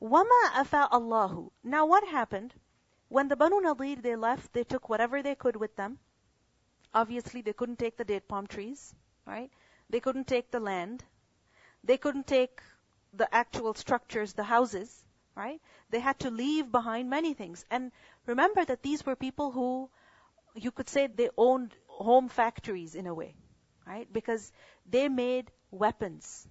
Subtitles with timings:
[0.00, 2.54] وَمَا أَفَاءَ اللَّهُ Now what happened?
[3.08, 5.98] When the Banu Nadir, they left, they took whatever they could with them.
[6.94, 8.94] Obviously, they couldn't take the date palm trees,
[9.26, 9.50] right?
[9.90, 11.04] They couldn't take the land.
[11.84, 12.60] They couldn't take
[13.12, 15.04] the actual structures, the houses,
[15.36, 15.60] right?
[15.90, 17.64] They had to leave behind many things.
[17.70, 17.92] And
[18.26, 19.90] remember that these were people who,
[20.54, 23.34] you could say they owned home factories in a way,
[23.86, 24.10] right?
[24.12, 24.50] Because
[24.86, 26.48] they made weapons.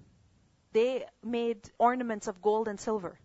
[0.73, 3.19] They made ornaments of gold and silver.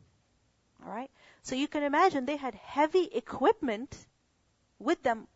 [0.84, 1.12] All right?
[1.44, 3.96] So you can imagine they had heavy equipment
[4.80, 5.28] with them.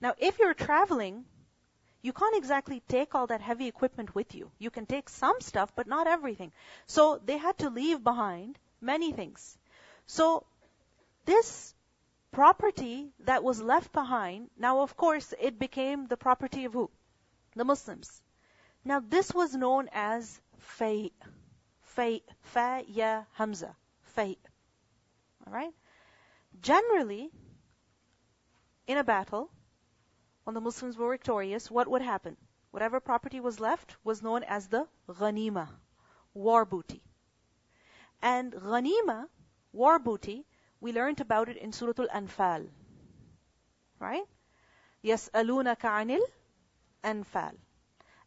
[0.00, 1.24] Now, if you're traveling,
[2.02, 4.50] you can't exactly take all that heavy equipment with you.
[4.58, 6.52] You can take some stuff, but not everything.
[6.86, 9.58] So they had to leave behind many things.
[10.06, 10.46] So
[11.24, 11.74] this
[12.30, 16.90] property that was left behind, now of course it became the property of who?
[17.54, 18.22] The Muslims.
[18.84, 21.10] Now this was known as fay.
[21.82, 22.22] Fay.
[22.42, 23.74] Fa ya hamza.
[24.14, 24.36] Fay.
[25.46, 25.74] Alright?
[26.60, 27.30] Generally,
[28.86, 29.50] in a battle,
[30.44, 32.36] when the Muslims were victorious, what would happen?
[32.70, 35.68] Whatever property was left was known as the ghanima,
[36.34, 37.02] war booty.
[38.22, 39.28] And ghanima,
[39.72, 40.44] war booty,
[40.80, 42.68] we learned about it in Surah Al-Anfal.
[43.98, 44.24] Right?
[45.02, 46.20] Yes, aluna anil
[47.04, 47.56] anfal.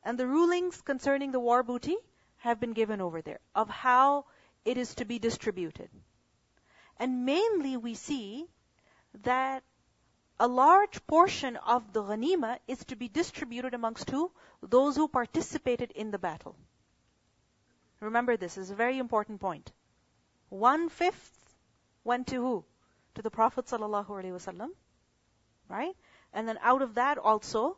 [0.04, 1.98] And the rulings concerning the war booty
[2.38, 4.26] have been given over there of how
[4.66, 5.90] it is to be distributed.
[7.00, 8.46] And mainly we see
[9.24, 9.64] that
[10.40, 14.32] a large portion of the ghanima is to be distributed amongst who?
[14.62, 16.56] Those who participated in the battle.
[18.00, 19.72] Remember this is a very important point.
[20.50, 21.56] One fifth
[22.04, 22.66] went to who?
[23.16, 24.70] To the Prophet ﷺ.
[25.68, 25.96] Right?
[26.34, 27.78] And then out of that also,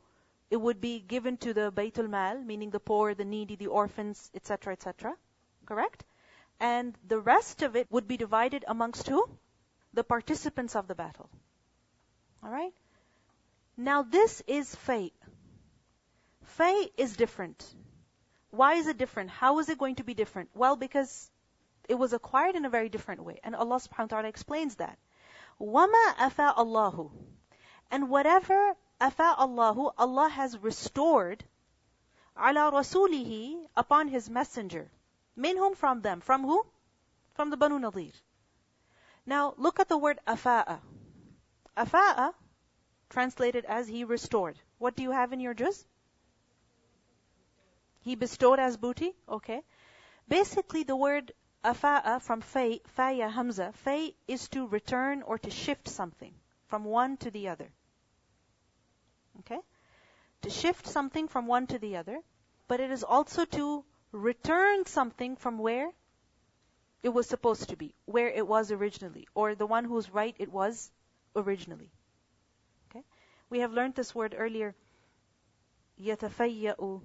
[0.50, 4.30] it would be given to the Baytul Mal, meaning the poor, the needy, the orphans,
[4.36, 5.16] etc., etc.
[5.66, 6.04] Correct?
[6.62, 9.28] and the rest of it would be divided amongst who?
[9.94, 11.28] The participants of the battle.
[12.44, 12.74] Alright?
[13.76, 15.12] Now this is fay.
[16.44, 17.66] Fay is different.
[18.52, 19.32] Why is it different?
[19.32, 20.50] How is it going to be different?
[20.54, 21.32] Well, because
[21.90, 23.40] it was acquired in a very different way.
[23.44, 25.00] And Allah subhanahu wa ta'ala explains that.
[25.60, 27.12] وَمَا أَفَاءَ Allahu,
[27.90, 31.44] And whatever أَفَاءَ Allahu, Allah has restored
[32.38, 34.92] ala rasulihi upon His Messenger.
[35.38, 36.22] Minhum from them.
[36.22, 36.66] From who?
[37.34, 38.12] From the Banu Nadir.
[39.26, 40.80] Now look at the word afa'a.
[41.78, 42.34] Afa'a,
[43.10, 44.60] translated as he restored.
[44.78, 45.86] What do you have in your juz?
[48.02, 49.16] He bestowed as booty?
[49.30, 49.62] Okay.
[50.28, 51.32] Basically the word
[51.64, 56.34] afa'a from fay, faya hamza, fay is to return or to shift something
[56.68, 57.70] from one to the other.
[59.40, 59.60] Okay?
[60.42, 62.20] To shift something from one to the other,
[62.68, 65.91] but it is also to return something from where
[67.03, 70.51] it was supposed to be, where it was originally, or the one whose right it
[70.51, 70.91] was
[71.35, 71.91] originally.
[72.91, 73.05] Okay?
[73.51, 74.75] We have learned this word earlier.
[76.01, 77.01] يَتَفَيَّأُ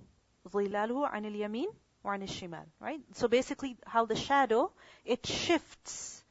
[0.49, 1.67] ظِلَالُهُ عَنِ الْيَمِينِ
[2.03, 2.99] وَعَنِ الشِّمَالِ Right?
[3.13, 4.71] So basically, how the shadow,
[5.05, 6.23] it shifts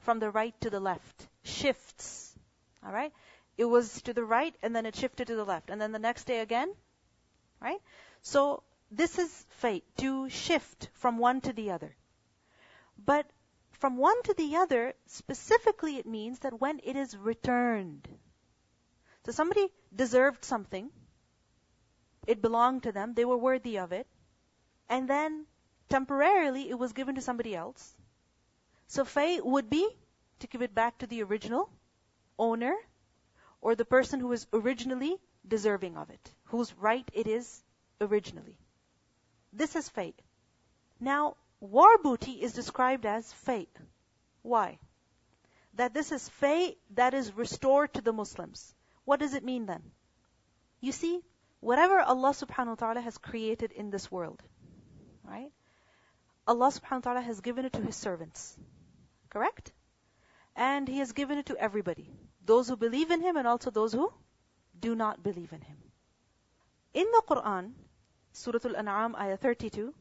[0.00, 1.28] from the right to the left.
[1.42, 2.36] Shifts.
[2.84, 3.12] Alright?
[3.56, 5.70] It was to the right, and then it shifted to the left.
[5.70, 6.74] And then the next day again.
[7.60, 7.80] Right?
[8.20, 11.95] So, this is fay, to shift from one to the other.
[12.97, 13.29] But
[13.71, 18.07] from one to the other, specifically it means that when it is returned.
[19.25, 20.89] So somebody deserved something,
[22.27, 24.07] it belonged to them, they were worthy of it,
[24.89, 25.45] and then
[25.87, 27.95] temporarily it was given to somebody else.
[28.87, 29.87] So fay would be
[30.39, 31.69] to give it back to the original
[32.37, 32.75] owner
[33.61, 35.17] or the person who is originally
[35.47, 37.63] deserving of it, whose right it is
[38.01, 38.57] originally.
[39.53, 40.13] This is fay.
[40.99, 43.67] Now, war booty is described as fay.
[44.41, 44.79] Why?
[45.75, 48.73] That this is fay that is restored to the Muslims.
[49.05, 49.81] What does it mean then?
[50.81, 51.21] You see,
[51.59, 54.41] whatever Allah subhanahu wa ta'ala has created in this world,
[55.23, 55.51] right?
[56.47, 58.57] Allah subhanahu wa ta'ala has given it to His servants.
[59.29, 59.71] Correct?
[60.55, 62.09] And He has given it to everybody.
[62.45, 64.11] Those who believe in Him and also those who
[64.79, 65.77] do not believe in Him.
[66.93, 67.73] In the Quran,
[68.32, 69.94] Surah Al-An'am, ayah 32.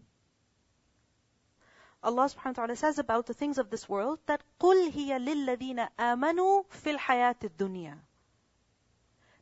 [2.04, 5.90] Allah subhanahu wa ta'ala says about the things of this world that قُلْ هِيَ لِلَّذِينَ
[5.98, 7.98] آمَنُوا فِي الْحَيَاةِ الدُّنْيَا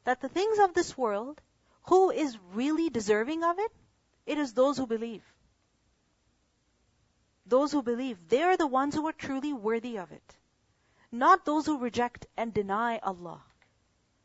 [0.03, 1.41] That the things of this world,
[1.83, 3.71] who is really deserving of it?
[4.25, 5.23] It is those who believe.
[7.47, 10.37] Those who believe, they are the ones who are truly worthy of it.
[11.11, 13.41] Not those who reject and deny Allah.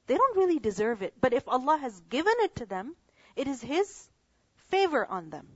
[0.06, 1.14] They don't really deserve it.
[1.20, 2.94] But if Allah has given it to them,
[3.34, 4.08] it is His
[4.71, 5.47] favor on them.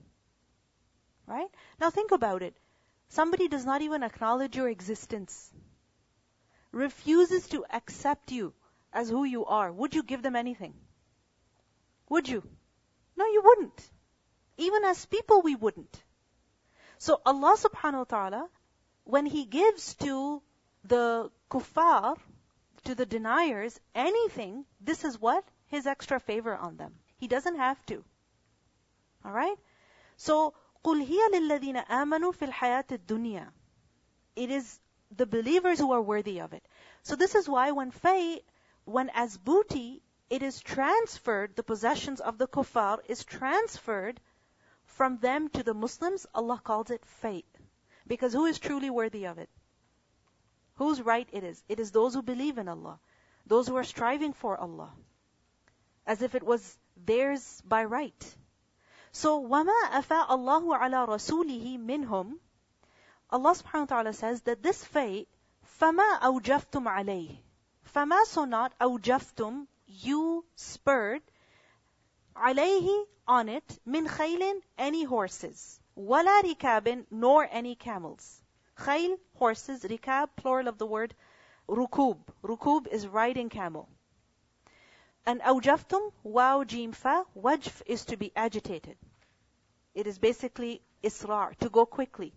[1.25, 1.49] Right?
[1.79, 2.55] Now think about it.
[3.09, 5.35] somebody does not even acknowledge your existence,
[6.71, 8.53] refuses to accept you
[8.95, 10.73] as who you are, would you give them anything?
[12.09, 12.41] Would you?
[13.17, 13.89] No, you wouldn't.
[14.57, 16.01] Even as people, we wouldn't.
[16.97, 18.49] So Allah subhanahu wa ta'ala,
[19.03, 20.41] when He gives to
[20.85, 22.15] the kuffar,
[22.85, 25.43] to the deniers, anything, this is what?
[25.67, 26.93] His extra favor on them.
[27.17, 28.03] He doesn't have to.
[29.25, 29.57] Alright?
[30.17, 33.47] So, قُلْ هِيَ لِلَّذِينَ آمَنُوا فِي الْحَيَاةِ الدُّنْيَا
[34.35, 34.79] It is
[35.15, 36.63] the believers who are worthy of it.
[37.03, 38.41] So this is why when fay,
[38.83, 44.19] when as booty, it is transferred, the possessions of the kuffar is transferred
[44.85, 47.43] from them to the Muslims, Allah calls it fay.
[48.07, 49.49] Because who is truly worthy of it?
[50.75, 51.63] Whose right it is?
[51.67, 52.99] It is those who believe in Allah.
[53.45, 54.91] Those who are striving for Allah.
[56.05, 58.35] As if it was theirs by right.
[59.15, 62.37] So, وَمَا أَفَاءَ اللَّهُ عَلَى رَسُولِهِ مِنْهُمْ?
[63.29, 65.25] Allah subhanahu wa ta'ala says that this fay,
[65.79, 67.37] فَمَا أَوْجَفْتُمْ عَلَيْهِ?
[67.95, 71.21] فَمَا so not أَوْجَفْتُمْ You spurred
[72.35, 75.79] عَلَيْهِ on it min khaylin any horses.
[75.95, 78.41] wala rikabin nor any camels.
[78.77, 81.15] Khayl horses rikab plural of the word
[81.69, 82.17] rukub.
[82.43, 83.87] Rukub is riding camel.
[85.25, 88.95] And awjaftum, wow, jim, fa, wajf is to be agitated.
[89.95, 92.33] It is basically israr, to go quickly.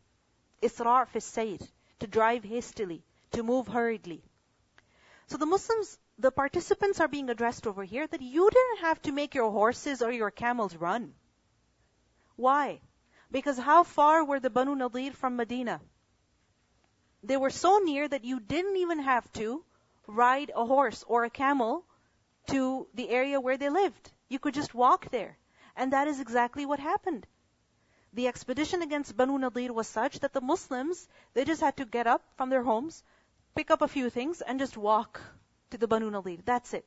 [0.62, 1.60] Israr fi sayr,
[1.98, 3.02] to drive hastily,
[3.32, 4.22] to move hurriedly.
[5.26, 9.12] So the Muslims, the participants are being addressed over here that you didn't have to
[9.12, 11.12] make your horses or your camels run.
[12.36, 12.80] Why?
[13.30, 15.82] Because how far were the Banu Nadir from Medina?
[17.22, 19.62] They were so near that you didn't even have to
[20.06, 21.84] ride a horse or a camel
[22.48, 24.10] to the area where they lived.
[24.28, 25.38] You could just walk there.
[25.76, 27.26] And that is exactly what happened.
[28.12, 32.06] The expedition against Banu Nadir was such that the Muslims, they just had to get
[32.06, 33.04] up from their homes,
[33.54, 35.20] pick up a few things, and just walk
[35.70, 36.38] to the Banu Nadir.
[36.44, 36.86] That's it.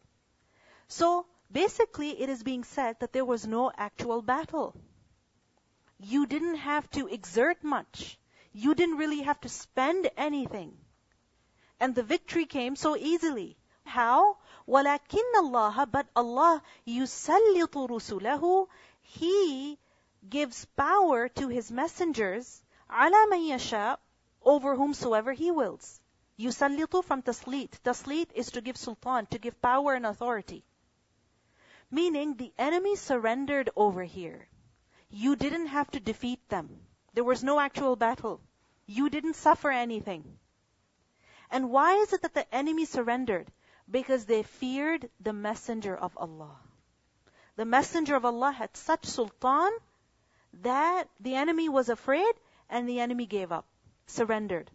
[0.88, 4.76] So, basically, it is being said that there was no actual battle.
[6.00, 8.20] You didn't have to exert much.
[8.52, 10.76] You didn't really have to spend anything.
[11.80, 13.58] And the victory came so easily.
[13.86, 14.38] How?
[14.71, 18.69] وَلَكِنَّ اللَّهَ But Allah يُسَلِّطُ رُسُلَهُ
[19.03, 19.77] He
[20.29, 23.99] gives power to His messengers عَلَى مَن يَشَاءُ
[24.43, 26.01] over whomsoever He wills.
[26.39, 27.71] يُسَلِّطُ from taslit.
[27.83, 30.65] Taslit is to give sultan, to give power and authority.
[31.91, 34.49] Meaning the enemy surrendered over here.
[35.11, 36.87] You didn't have to defeat them.
[37.15, 38.41] There was no actual battle.
[38.87, 40.39] You didn't suffer anything.
[41.51, 43.51] And why is it that the enemy surrendered?
[43.92, 46.56] Because they feared the messenger of Allah.
[47.58, 49.72] The messenger of Allah had such sultan
[50.62, 52.34] that the enemy was afraid
[52.70, 53.66] and the enemy gave up,
[54.08, 54.72] surrendered.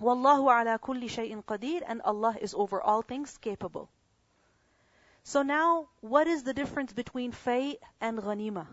[0.00, 3.90] Wallahu ala kulli shay'in qadir and Allah is over all things capable.
[5.24, 8.66] So now, what is the difference between fay and ghanima?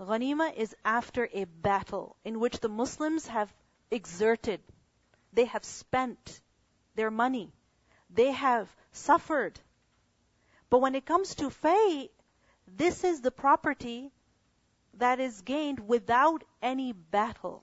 [0.00, 3.52] Ghanima is after a battle in which the Muslims have
[3.90, 4.60] exerted,
[5.32, 6.40] they have spent
[6.94, 7.52] their money,
[8.14, 9.58] they have suffered.
[10.70, 12.10] But when it comes to fay,
[12.66, 14.10] this is the property
[14.94, 17.62] that is gained without any battle.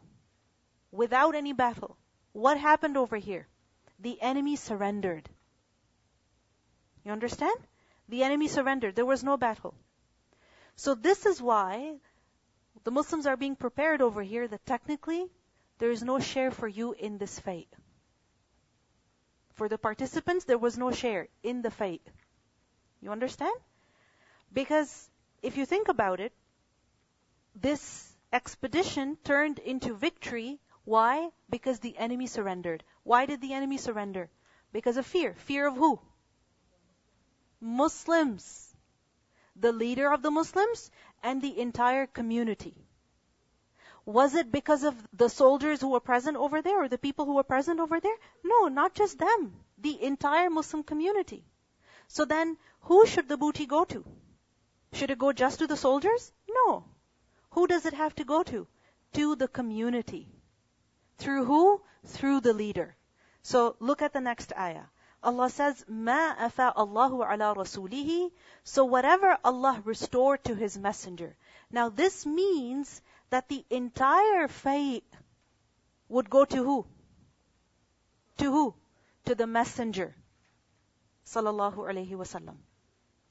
[0.91, 1.97] Without any battle.
[2.33, 3.47] What happened over here?
[3.99, 5.29] The enemy surrendered.
[7.03, 7.59] You understand?
[8.07, 8.95] The enemy surrendered.
[8.95, 9.73] There was no battle.
[10.75, 11.97] So this is why
[12.83, 15.25] the Muslims are being prepared over here that technically
[15.79, 17.67] there is no share for you in this fay.
[19.59, 22.01] For the participants, there was no share in the fight.
[23.01, 23.59] You understand?
[24.53, 25.11] Because
[25.41, 26.31] if you think about it,
[27.53, 30.61] this expedition turned into victory.
[30.85, 31.31] Why?
[31.49, 32.85] Because the enemy surrendered.
[33.03, 34.29] Why did the enemy surrender?
[34.71, 35.33] Because of fear.
[35.33, 35.99] Fear of who?
[37.59, 38.73] Muslims.
[39.57, 40.89] The leader of the Muslims
[41.21, 42.87] and the entire community.
[44.08, 47.34] Was it because of the soldiers who were present over there or the people who
[47.34, 48.16] were present over there?
[48.42, 49.54] No, not just them.
[49.78, 51.44] The entire Muslim community.
[52.08, 54.04] So then, who should the booty go to?
[54.92, 56.32] Should it go just to the soldiers?
[56.48, 56.84] No.
[57.50, 58.66] Who does it have to go to?
[59.14, 60.28] To the community.
[61.18, 61.82] Through who?
[62.04, 62.96] Through the leader.
[63.42, 64.86] So look at the next ayah.
[65.22, 68.30] Allah says, مَا أَفَاءَ اللَّهُ عَلَى رَسُولِهِ
[68.62, 71.36] So whatever Allah restored to His messenger.
[71.70, 75.01] Now this means that the entire fay
[76.07, 76.85] would go to who?
[78.37, 78.75] To who?
[79.25, 80.15] To the messenger.
[81.25, 82.55] Sallallahu alayhi wasallam.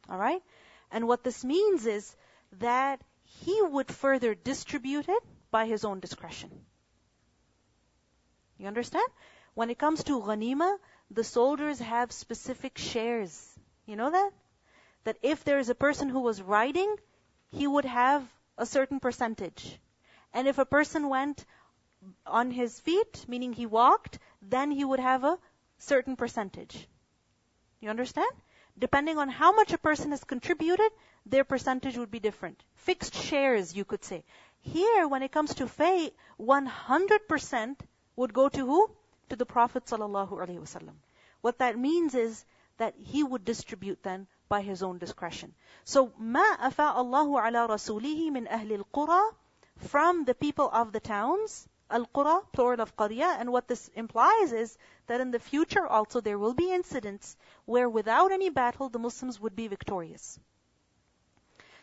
[0.09, 0.43] Alright?
[0.91, 2.15] And what this means is
[2.61, 6.51] that he would further distribute it by his own discretion.
[8.59, 9.09] You understand?
[9.55, 10.79] When it comes to ghanima,
[11.11, 13.59] the soldiers have specific shares.
[13.87, 14.31] You know that?
[15.05, 16.95] That if there is a person who was riding,
[17.51, 18.23] he would have
[18.57, 19.79] a certain percentage.
[20.33, 21.45] And if a person went
[22.27, 25.39] on his feet, meaning he walked, then he would have a
[25.79, 26.89] certain percentage.
[27.81, 28.31] You understand?
[28.79, 30.91] Depending on how much a person has contributed,
[31.27, 32.63] their percentage would be different.
[32.75, 34.25] Fixed shares, you could say.
[34.61, 37.77] Here, when it comes to fay, 100%
[38.17, 38.91] would go to who?
[39.31, 40.91] To the Prophet ﷺ.
[41.41, 42.45] What that means is
[42.79, 45.55] that he would distribute then by his own discretion.
[45.85, 49.35] So, ما Allahu الله على رسوله من أهل القرى
[49.78, 54.78] from the people of the towns, al-qura, plural of qarya, and what this implies is
[55.08, 59.40] that in the future also there will be incidents where without any battle the Muslims
[59.40, 60.40] would be victorious.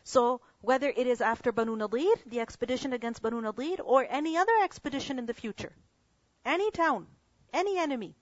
[0.03, 4.57] So, whether it is after Banu Nadir, the expedition against Banu Nadir, or any other
[4.63, 5.73] expedition in the future,
[6.45, 7.07] any town,
[7.53, 8.17] any enemy,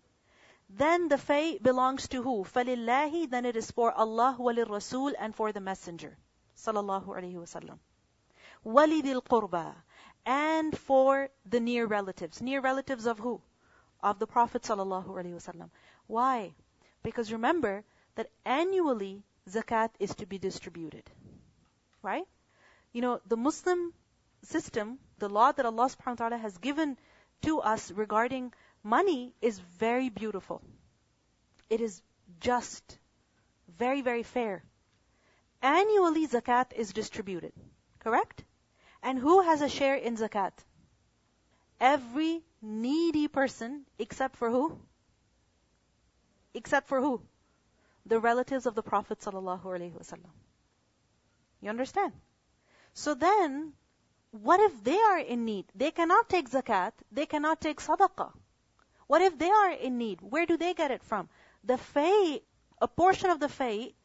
[0.69, 2.45] then the fay belongs to who?
[2.45, 6.19] فَلِلَّهِ Then it is for Allah وَلِلرَّسُولِ and for the Messenger.
[6.57, 7.79] Sallallahu alayhi wasallam.
[8.66, 9.74] walidil qurba,
[10.26, 12.42] and for the near relatives.
[12.42, 13.42] Near relatives of who?
[14.02, 15.70] Of the Prophet ﷺ.
[16.08, 16.54] Why?
[17.04, 17.84] Because remember
[18.16, 21.10] that annually zakat is to be distributed.
[22.02, 22.28] Right?
[22.92, 23.94] You know, the Muslim
[24.44, 26.98] system, the law that Allah subhanahu wa ta'ala has given
[27.42, 28.54] to us regarding
[28.84, 30.62] money is very beautiful.
[31.70, 32.02] It is
[32.40, 32.98] just,
[33.78, 34.64] very, very fair.
[35.62, 37.54] Annually zakat is distributed.
[38.00, 38.44] Correct?
[39.04, 40.54] And who has a share in zakat?
[41.80, 44.80] Every needy person except for who?
[46.54, 47.22] Except for who?
[48.06, 50.32] The relatives of the Prophet wasallam.
[51.62, 52.14] You understand?
[52.94, 53.74] So then,
[54.32, 55.66] what if they are in need?
[55.76, 58.32] They cannot take zakat, they cannot take sadaqah.
[59.08, 60.22] What if they are in need?
[60.22, 61.28] Where do they get it from?
[61.66, 62.42] The fay,
[62.82, 63.96] a portion of the fay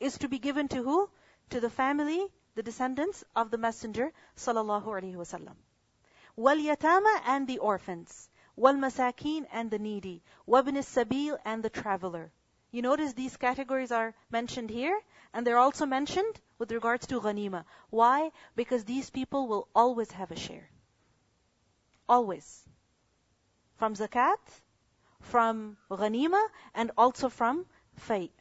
[0.00, 1.08] is to be given to who?
[1.50, 2.26] To the family
[2.58, 5.54] the descendants of the Messenger sallallahu alaihi wasallam.
[6.34, 12.32] Wal yatama and the orphans, wal masakin and the needy, wabn sabil and the traveler.
[12.72, 15.00] You notice these categories are mentioned here,
[15.32, 17.64] and they're also mentioned with regards to ghanima.
[17.90, 18.32] Why?
[18.56, 20.68] Because these people will always have a share.
[22.08, 22.64] Always.
[23.76, 24.42] From zakat,
[25.20, 28.32] from ghanima, and also from fay.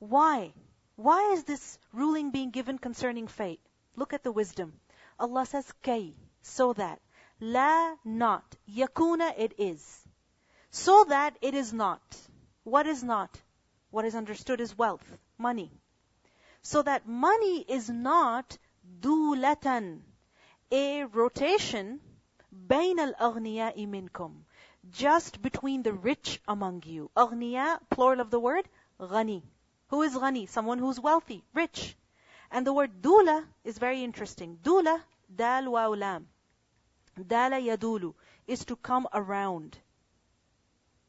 [0.00, 0.54] Why?
[1.02, 3.58] Why is this ruling being given concerning fay?
[3.96, 4.74] Look at the wisdom.
[5.18, 7.00] Allah says, kay, so that.
[7.40, 8.44] La, not.
[8.70, 9.82] Yakuna, it is.
[10.70, 12.00] So that it is not.
[12.62, 13.40] What is not?
[13.90, 15.72] What is understood as wealth, money.
[16.62, 18.56] So that money is not
[19.00, 20.02] dulatan,
[20.70, 21.98] a rotation,
[22.52, 24.44] bain al-aghniya'i minkum,
[24.92, 27.10] just between the rich among you.
[27.16, 28.68] Aghniya, plural of the word,
[29.00, 29.42] ghani.
[29.91, 30.47] Who is ghani?
[30.49, 31.95] Someone who's wealthy, rich.
[32.51, 34.59] And the word dula is very interesting.
[34.61, 36.25] Dula, dal wa ulam.
[37.25, 38.13] Dala yadulu
[38.47, 39.77] is to come around.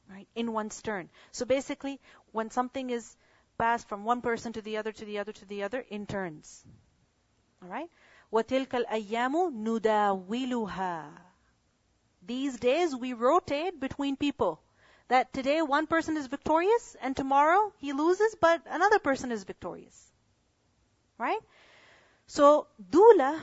[0.08, 0.28] Right?
[0.34, 1.10] In one's turn.
[1.32, 2.00] So basically,
[2.32, 3.16] when something is
[3.58, 6.64] passed from one person to the other, to the other, to the other, in turns.
[7.62, 7.90] Alright?
[8.32, 11.10] وَتِلْكَ الْأَيَّامُ نُدَاوِلُهَا
[12.22, 14.60] These days we rotate between people.
[15.13, 20.11] That today one person is victorious and tomorrow he loses, but another person is victorious.
[21.19, 21.37] Right?
[22.25, 23.39] So, dula,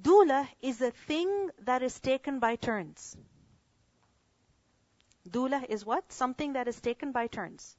[0.00, 3.18] dula is a thing that is taken by turns.
[5.30, 6.10] Dula is what?
[6.10, 7.76] Something that is taken by turns.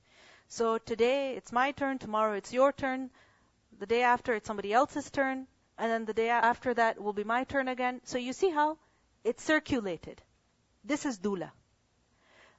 [0.48, 3.10] So today it's my turn, tomorrow it's your turn,
[3.80, 5.48] the day after it's somebody else's turn,
[5.80, 8.02] and then the day after that will be my turn again.
[8.04, 8.78] So you see how
[9.24, 10.22] it's circulated.
[10.84, 11.54] This is dula.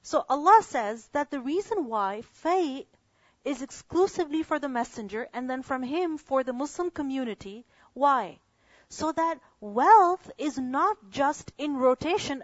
[0.07, 2.87] So Allah says that the reason why fay
[3.43, 7.65] is exclusively for the messenger and then from him for the Muslim community.
[7.93, 8.39] Why?
[8.87, 12.41] So that wealth is not just in rotation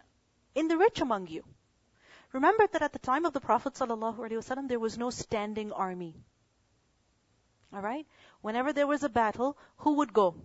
[0.54, 1.46] in the rich among you.
[2.34, 6.18] Remember that at the time of the Prophet ﷺ, there was no standing army.
[7.74, 8.06] Alright?
[8.42, 10.36] Whenever there was a battle, who would go?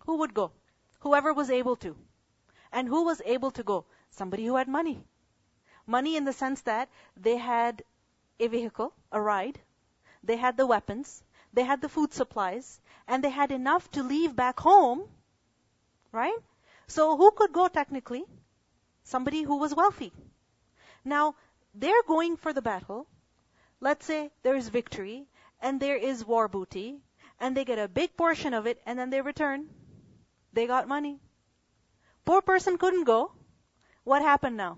[0.00, 0.52] Who would go?
[1.00, 1.96] Whoever was able to.
[2.72, 3.86] And who was able to go?
[4.10, 5.02] Somebody who had money.
[5.88, 7.82] Money in the sense that they had
[8.38, 9.58] a vehicle, a ride,
[10.22, 11.22] they had the weapons,
[11.54, 15.08] they had the food supplies, and they had enough to leave back home,
[16.12, 16.36] right?
[16.86, 18.26] So who could go technically?
[19.02, 20.12] Somebody who was wealthy.
[21.06, 21.36] Now,
[21.74, 23.06] they're going for the battle.
[23.80, 25.26] Let's say there is victory,
[25.58, 27.00] and there is war booty,
[27.40, 29.70] and they get a big portion of it, and then they return.
[30.52, 31.18] They got money.
[32.26, 33.32] Poor person couldn't go.
[34.04, 34.76] What happened now?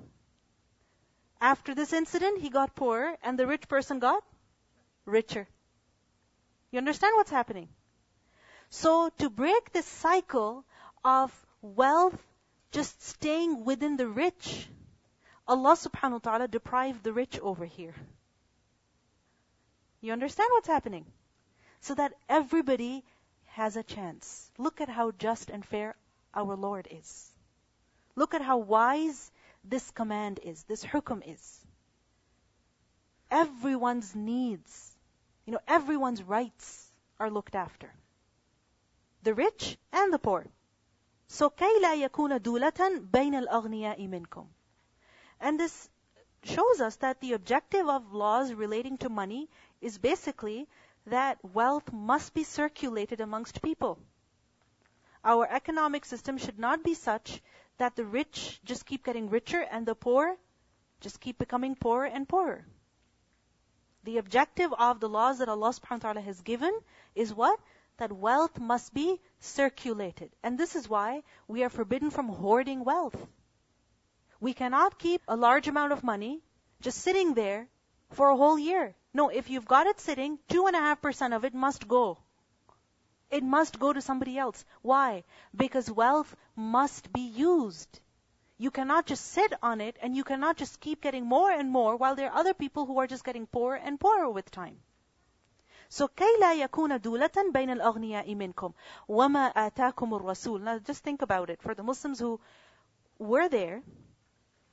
[1.40, 4.23] After this incident, he got poorer and the rich person got
[5.06, 5.49] richer.
[6.70, 7.68] You understand what's happening?
[8.68, 10.64] So to break this cycle
[11.04, 11.32] of
[11.62, 12.18] wealth
[12.70, 14.68] just staying within the rich,
[15.49, 17.94] Allah subhanahu wa ta'ala deprived the rich over here.
[20.00, 21.06] You understand what's happening?
[21.80, 23.02] So that everybody
[23.47, 24.50] has a chance.
[24.59, 25.97] Look at how just and fair
[26.35, 27.32] our Lord is.
[28.14, 29.32] Look at how wise
[29.63, 31.65] this command is, this hukum is.
[33.31, 34.95] Everyone's needs,
[35.45, 37.91] you know, everyone's rights are looked after.
[39.24, 40.45] The rich and the poor.
[41.27, 44.45] So كَيْ لَا يَكُونَ دُولَةً بَيْنَ الْأَغْنِيَاءِ مِنْكُمْ
[45.41, 45.89] And this
[46.43, 49.50] shows us that the objective of laws relating to money
[49.81, 50.67] is basically
[51.07, 54.00] that wealth must be circulated amongst people.
[55.24, 57.41] Our economic system should not be such
[57.80, 60.37] that the rich just keep getting richer and the poor
[61.00, 62.66] just keep becoming poorer and poorer.
[64.04, 66.78] The objective of the laws that Allah subhanahu wa ta'ala has given
[67.14, 67.58] is what?
[67.96, 70.30] That wealth must be circulated.
[70.42, 73.16] And this is why we are forbidden from hoarding wealth.
[74.40, 76.42] We cannot keep a large amount of money
[76.82, 77.66] just sitting there
[78.10, 78.94] for a whole year.
[79.14, 82.18] No, if you've got it sitting, two and a half percent of it must go.
[83.29, 84.63] It must go to somebody else.
[84.81, 85.24] Why?
[85.55, 88.00] Because wealth must be used.
[88.57, 91.97] You cannot just sit on it and you cannot just keep getting more and more
[91.97, 94.79] while there are other people who are just getting poorer and poorer with time.
[95.89, 98.74] So كي لا يكون دولة بين الأغنياء منكم
[99.07, 100.63] وما آتاكم الرسول.
[100.63, 101.62] Now just think about it.
[101.62, 102.39] For the Muslims who
[103.19, 103.83] were there,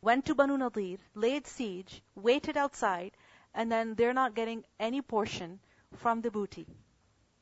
[0.01, 3.13] went to Banu Nadir, laid siege, waited outside,
[3.55, 5.59] and then they're not getting any portion
[5.97, 6.67] from the booty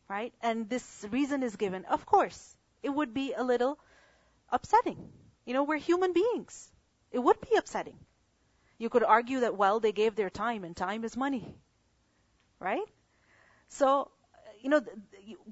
[0.09, 0.33] right?
[0.41, 1.85] And this reason is given.
[1.85, 3.79] Of course, it would be a little
[4.49, 4.97] upsetting.
[5.45, 6.71] You know, we're human beings.
[7.11, 7.97] It would be upsetting.
[8.77, 11.55] You could argue that, well, they gave their time, and time is money.
[12.59, 12.85] Right?
[13.69, 14.11] So,
[14.61, 14.81] you know,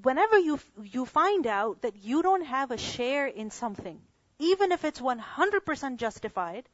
[0.02, 4.00] whenever you, you find out that you don't have a share in something,
[4.38, 6.68] even if it's 100% justified,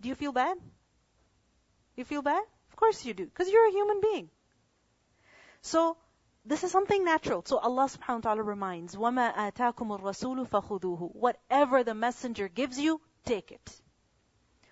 [0.00, 0.56] do you feel bad?
[1.96, 2.42] You feel bad?
[2.70, 4.30] Of course you do, because you're a human being.
[5.62, 5.96] So,
[6.45, 7.43] this is something natural.
[7.45, 13.01] So Allah subhanahu wa ta'ala reminds, وَمَا آتَاكُمُ الرَّسُولُ فَخُذُوهُ Whatever the messenger gives you,
[13.25, 13.81] take it.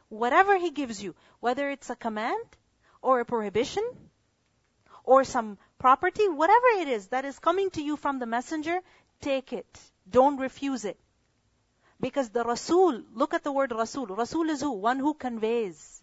[0.10, 2.46] Whatever he gives you, whether it's a command,
[3.02, 3.84] or a prohibition,
[5.04, 8.80] or some property, whatever it is that is coming to you from the messenger,
[9.22, 9.80] take it.
[10.10, 10.98] Don't refuse it.
[12.00, 14.08] Because the Rasul, look at the word Rasul.
[14.08, 14.72] Rasul is who?
[14.72, 16.02] One who conveys.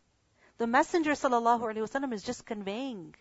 [0.59, 3.15] The Messenger sallallahu alaihi wasallam is just conveying.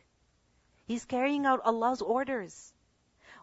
[0.88, 2.74] He's carrying out Allah's orders.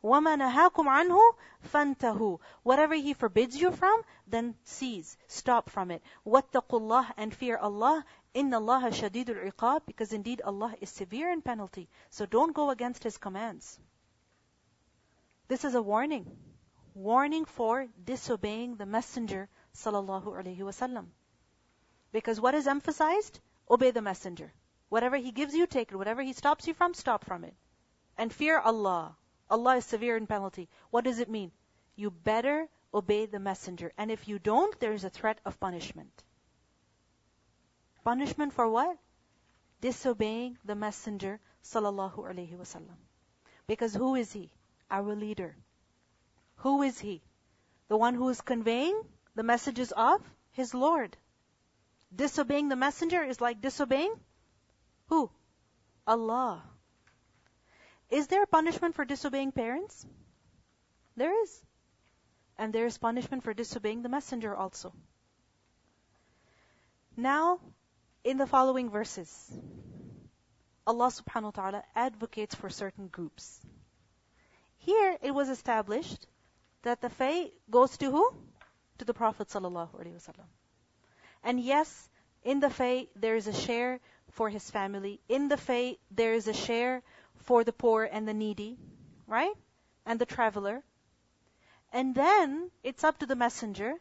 [0.02, 1.20] وَمَا نَهَاكُمْ عَنْهُ
[1.64, 6.02] فَانْتَهُ Whatever He forbids you from, then cease, stop from it.
[6.26, 8.04] وَاتَّقُوا اللَّهِ and fear Allah.
[8.34, 11.90] إِنَّ اللَّهَ شَدِيدُ الْعِقَابِ Because indeed Allah is severe in penalty.
[12.08, 13.78] So don't go against His commands.
[15.48, 16.38] This is a warning.
[16.94, 21.06] Warning for disobeying the Messenger sallallahu alaihi wasallam.
[22.12, 23.40] Because what is emphasized?
[23.70, 24.52] Obey the Messenger.
[24.95, 25.97] Whatever He gives you, take it.
[25.97, 27.53] Whatever He stops you from, stop from it.
[28.17, 29.17] And fear Allah.
[29.49, 30.69] Allah is severe in penalty.
[30.89, 31.51] What does it mean?
[31.97, 33.91] You better obey the messenger.
[33.97, 36.23] And if you don't, there is a threat of punishment.
[38.05, 38.97] Punishment for what?
[39.81, 42.95] Disobeying the messenger sallallahu alaihi wasallam.
[43.67, 44.49] Because who is he?
[44.89, 45.57] Our leader.
[46.63, 47.21] Who is he?
[47.89, 49.01] The one who is conveying
[49.35, 51.17] the messages of his Lord.
[52.15, 54.15] Disobeying the messenger is like disobeying
[55.07, 55.29] who?
[56.07, 56.63] Allah.
[58.09, 60.05] Is there a punishment for disobeying parents?
[61.17, 61.61] There is.
[62.57, 64.93] And there is punishment for disobeying the messenger also.
[67.17, 67.59] Now,
[68.23, 69.51] in the following verses,
[70.87, 73.59] Allah subhanahu wa ta'ala advocates for certain groups.
[74.77, 76.27] Here it was established
[76.83, 78.33] that the fay goes to who?
[78.99, 80.45] To the Prophet sallallahu alaihi wasallam.
[81.43, 82.09] And yes,
[82.43, 83.99] in the fay there is a share
[84.31, 85.19] for his family.
[85.29, 87.01] In the fay, there is a share
[87.45, 88.77] for the poor and the needy,
[89.27, 89.53] right?
[90.05, 90.83] And the traveler.
[91.93, 93.93] And then it's up to the messenger.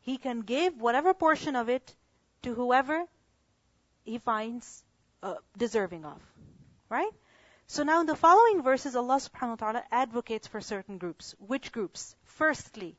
[0.00, 1.94] He can give whatever portion of it
[2.42, 3.04] to whoever
[4.04, 4.84] he finds
[5.22, 6.20] uh, deserving of,
[6.88, 7.10] right?
[7.66, 11.34] So now in the following verses, Allah subhanahu wa ta'ala advocates for certain groups.
[11.38, 12.14] Which groups?
[12.24, 12.96] Firstly,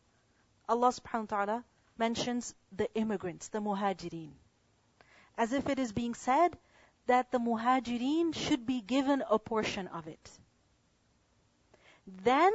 [0.67, 1.63] Allah subhanahu wa ta'ala
[1.97, 4.32] mentions the immigrants, the muhajirin.
[5.38, 6.58] As if it is being said
[7.08, 10.32] that the muhajirin should be given a portion of it.
[12.08, 12.54] Then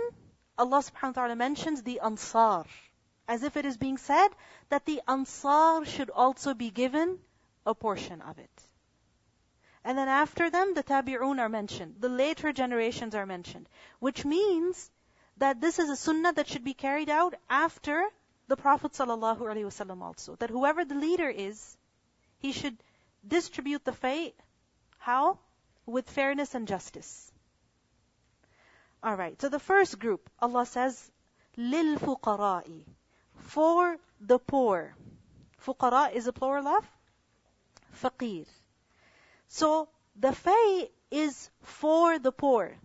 [0.58, 2.64] Allah subhanahu wa ta'ala mentions the ansar
[3.26, 4.28] As if it is being said
[4.68, 7.18] that the Ansar should also be given
[7.64, 8.68] a portion of it.
[9.84, 11.96] And then after them, the Tabi'un are mentioned.
[12.00, 13.68] The later generations are mentioned.
[13.98, 14.90] Which means
[15.38, 18.06] that this is a sunnah that should be carried out after
[18.48, 20.36] the Prophet ﷺ also.
[20.36, 21.76] That whoever the leader is,
[22.40, 22.82] he should
[23.26, 24.34] distribute the fay.
[24.96, 25.38] How?
[25.84, 27.30] With fairness and justice.
[29.04, 31.10] Alright, so the first group, Allah says,
[31.58, 32.86] لِلْفُقَرَاءِ
[33.36, 34.96] For the poor.
[35.58, 36.90] Fuqara is a plural of
[38.02, 38.46] faqir.
[39.48, 42.78] So the fay is for the poor.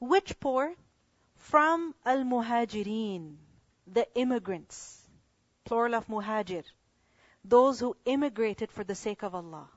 [0.00, 0.74] Which poor?
[1.36, 3.36] From al muhajirin,
[3.86, 5.06] the immigrants.
[5.64, 6.64] Plural of muhajir
[7.44, 9.68] those who immigrated for the sake of Allah.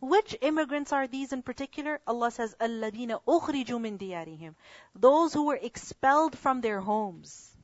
[0.00, 2.00] Which immigrants are these in particular?
[2.06, 4.56] Allah says, "Alladina ukhriju min.
[4.94, 7.56] Those who were expelled from their homes.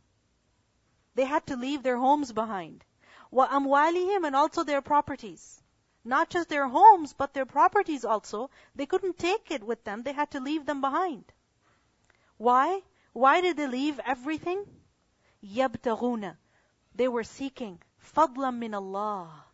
[1.15, 2.85] They had to leave their homes behind.
[3.31, 5.63] Wa amwalihim and also their properties.
[6.05, 8.51] Not just their homes, but their properties also.
[8.75, 10.03] They couldn't take it with them.
[10.03, 11.33] They had to leave them behind.
[12.37, 12.83] Why?
[13.13, 14.65] Why did they leave everything?
[15.43, 16.37] Yabtaguna.
[16.95, 17.81] They were seeking.
[18.15, 19.45] Fadlam min Allah.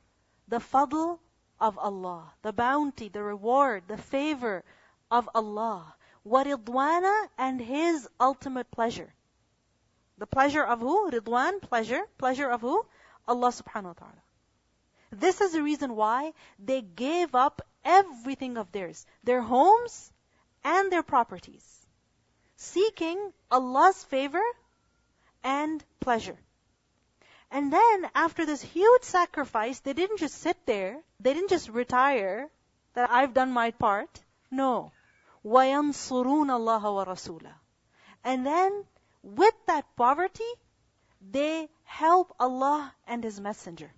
[0.49, 1.19] The fadl
[1.61, 2.33] of Allah.
[2.43, 4.65] The bounty, the reward, the favor
[5.11, 5.95] of Allah.
[6.25, 9.13] Wa ridwana and His ultimate pleasure.
[10.19, 11.11] The pleasure of who?
[11.11, 12.03] Ridwan, pleasure.
[12.19, 12.85] Pleasure of who?
[13.27, 14.23] Allah subhanahu wa ta'ala.
[15.11, 20.13] This is the reason why they gave up everything of theirs, their homes
[20.65, 21.87] and their properties,
[22.57, 24.43] seeking Allah's favor
[25.45, 26.39] and pleasure.
[27.52, 31.02] And then after this huge sacrifice, they didn't just sit there.
[31.20, 32.50] They didn't just retire
[32.94, 34.22] that I've done my part.
[34.52, 34.92] No.
[35.46, 37.54] وَيَنصُرُونَ اللَّهَ وَرَسُولَهُ
[38.24, 38.86] And then
[39.24, 40.52] with that poverty,
[41.22, 43.92] they help Allah and His Messenger.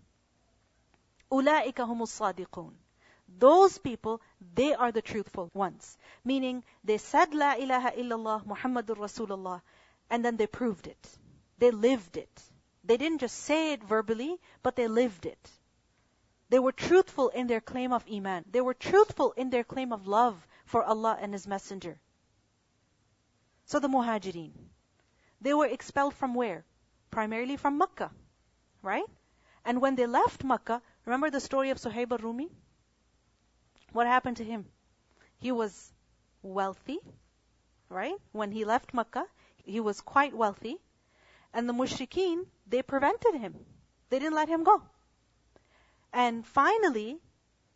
[1.32, 2.74] أُولَٰئِكَ هُمُ الصَّادِقُونَ
[3.28, 4.22] Those people,
[4.56, 5.98] they are the truthful ones.
[6.24, 9.62] Meaning, they said La ilaha illallah Muhammadur Rasulullah,
[10.10, 11.18] and then they proved it.
[11.58, 12.42] They lived it.
[12.85, 15.51] They didn't just say it verbally, but they lived it.
[16.51, 18.45] They were truthful in their claim of Iman.
[18.51, 21.99] They were truthful in their claim of love for Allah and His Messenger.
[23.65, 24.53] So the Muhajirin,
[25.41, 26.65] they were expelled from where?
[27.11, 28.11] Primarily from Makkah,
[28.83, 29.07] right?
[29.65, 32.51] And when they left Makkah, remember the story of Suhaib al-Rumi?
[33.93, 34.67] What happened to him?
[35.39, 35.93] He was
[36.43, 36.99] wealthy,
[37.89, 38.17] right?
[38.33, 39.27] When he left Makkah,
[39.65, 40.77] he was quite wealthy.
[41.55, 43.55] And the mushrikeen, they prevented him.
[44.11, 44.83] They didn't let him go.
[46.13, 47.19] And finally,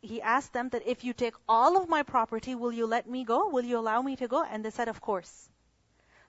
[0.01, 3.25] he asked them that if you take all of my property, will you let me
[3.25, 3.49] go?
[3.49, 4.45] Will you allow me to go?
[4.45, 5.49] And they said, of course.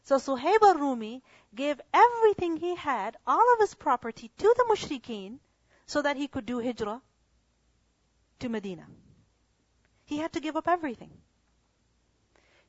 [0.04, 1.22] So Suhaib al-Rumi
[1.54, 5.40] gave everything he had, all of his property, to the mushrikeen
[5.86, 7.02] so that he could do hijrah
[8.40, 8.88] to Medina.
[10.06, 11.12] He had to give up everything.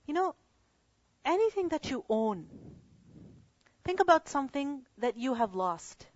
[0.06, 0.34] You know,
[1.24, 2.46] anything that you own,
[3.84, 6.06] Think about something that you have lost.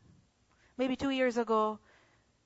[0.76, 1.78] Maybe two years ago,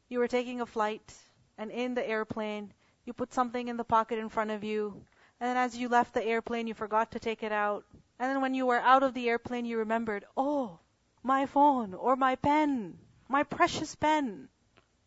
[0.09, 1.15] you were taking a flight,
[1.57, 2.73] and in the airplane,
[3.05, 5.05] you put something in the pocket in front of you,
[5.41, 7.85] and then as you left the airplane, you forgot to take it out.
[8.19, 10.79] And then when you were out of the airplane, you remembered, oh,
[11.23, 14.49] my phone, or my pen, my precious pen,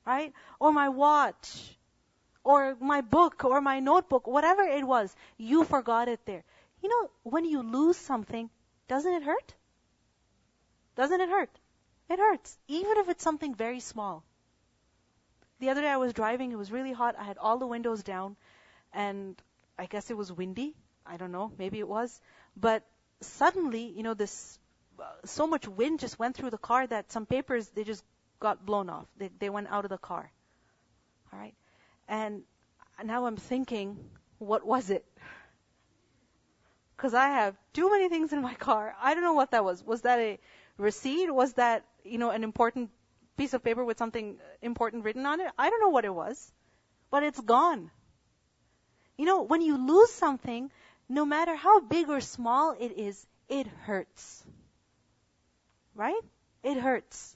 [0.06, 0.34] right?
[0.60, 1.78] Or my watch,
[2.44, 6.44] or my book, or my notebook, whatever it was, you forgot it there.
[6.82, 8.50] You know, when you lose something,
[8.88, 9.54] doesn't it hurt?
[11.02, 11.50] Doesn't it hurt?
[12.12, 14.24] It hurts, even if it's something very small.
[15.60, 18.04] The other day I was driving, it was really hot, I had all the windows
[18.04, 18.36] down,
[18.94, 19.42] and
[19.80, 20.76] I guess it was windy.
[21.04, 22.22] I don't know, maybe it was.
[22.56, 22.84] But
[23.22, 24.60] suddenly, you know, this,
[25.00, 28.04] uh, so much wind just went through the car that some papers, they just
[28.40, 29.08] got blown off.
[29.18, 30.32] They, they went out of the car.
[31.34, 31.56] Alright?
[32.08, 32.44] And
[33.04, 33.98] now I'm thinking,
[34.38, 35.04] what was it?
[36.96, 38.94] Because I have too many things in my car.
[39.02, 39.84] I don't know what that was.
[39.84, 40.40] Was that a
[40.78, 41.32] receipt?
[41.32, 42.90] Was that, you know, an important
[43.38, 45.48] piece of paper with something important written on it?
[45.58, 46.52] I don't know what it was,
[47.10, 47.92] but it's gone.
[49.18, 50.72] You know, when you lose something,
[51.08, 54.44] no matter how big or small it is, it hurts.
[55.94, 56.22] Right?
[56.64, 57.36] It hurts.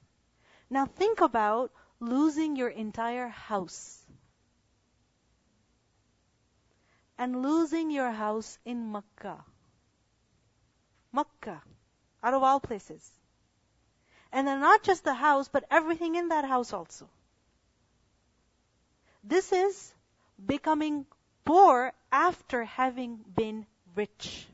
[0.70, 4.02] Now think about losing your entire house.
[7.18, 9.44] And losing your house in Makkah.
[11.14, 11.62] Makkah.
[12.24, 13.10] Out of all places.
[14.36, 17.10] And then not just the house, but everything in that house also.
[19.24, 19.94] This is
[20.46, 21.06] becoming
[21.46, 24.46] poor after having been rich.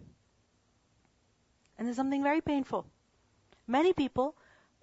[1.78, 2.86] And there's something very painful.
[3.68, 4.36] Many people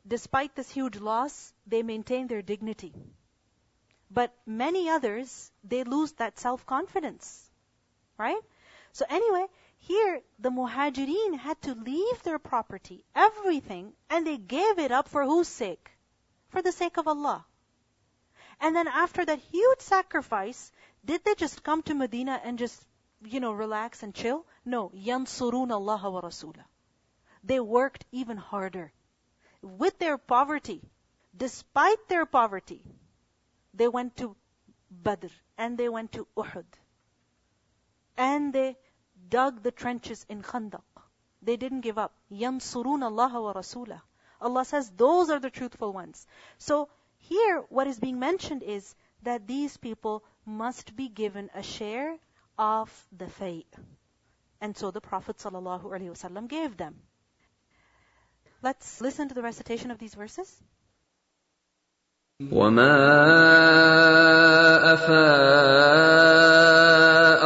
[0.08, 2.92] despite this huge loss, they maintain their dignity.
[4.10, 7.50] But many others, they lose that self-confidence.
[8.16, 8.40] Right?
[8.92, 9.46] So anyway,
[9.77, 15.23] here the muhajirin had to leave their property, everything, and they gave it up for
[15.23, 15.91] whose sake?
[16.49, 17.45] For the sake of Allah.
[18.61, 20.71] And then after that huge sacrifice,
[21.03, 22.85] did they just come to Medina and just,
[23.25, 24.45] you know, relax and chill?
[24.63, 24.89] No.
[24.91, 26.63] يَنصُرُونَ اللَّهَ وَرَسُولَهُ
[27.43, 28.93] They worked even harder.
[29.61, 30.81] With their poverty,
[31.35, 32.85] despite their poverty,
[33.73, 34.35] they went to
[34.89, 36.65] Badr and they went to Uhud.
[38.15, 38.77] And they
[39.28, 40.82] dug the trenches in Khandaq.
[41.42, 42.14] They didn't give up.
[42.32, 44.00] Yanzurun Allah wa وَرَسُولَهُ
[44.40, 46.26] Allah says those are the truthful ones.
[46.58, 46.88] So
[47.18, 52.16] here, what is being mentioned is that these people must be given a share
[52.58, 53.66] of the fay.
[54.60, 56.96] And so the Prophet ﷺ gave them.
[58.62, 60.62] Let's listen to the recitation of these verses.
[62.40, 62.88] وَمَا
[64.94, 66.47] أَفَاءَ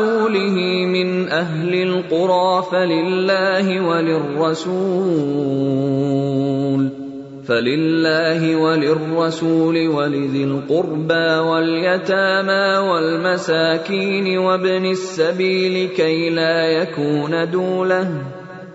[0.00, 4.80] على رسوله من أهل القرى فلله وللرسول
[7.46, 18.08] فلله وللرسول ولذي القربى واليتامى والمساكين وابن السبيل كي لا يكون دولة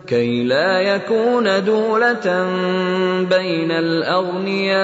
[0.08, 2.46] كي لا يكون دولة
[3.30, 4.76] بين الأغنياء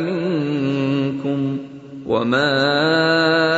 [0.00, 1.58] منكم
[2.06, 3.57] وما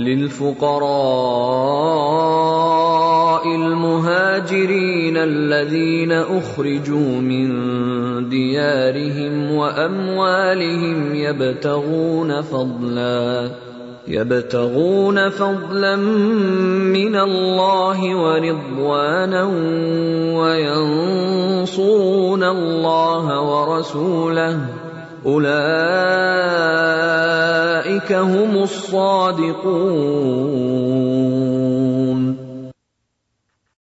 [0.00, 0.90] للفقراء
[3.46, 7.48] المهاجرين الذين أخرجوا من
[8.28, 13.50] ديارهم وأموالهم يبتغون فضلا
[14.08, 19.44] يبتغون فضلا من الله ورضوانا
[21.60, 24.79] وينصرون الله ورسوله.
[25.26, 25.50] أولئك
[28.12, 29.60] هم الصادقون.